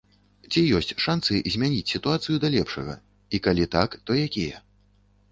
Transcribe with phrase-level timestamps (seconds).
[0.51, 2.95] Ці ёсць шанцы змяніць сітуацыю да лепшага
[3.35, 4.57] і, калі так, то якія?